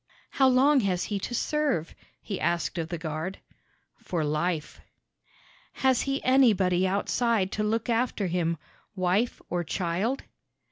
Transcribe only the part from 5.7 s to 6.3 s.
"Has he